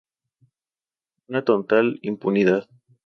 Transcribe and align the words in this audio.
Una 1.27 1.43
total 1.43 1.99
impunidad. 2.01 2.67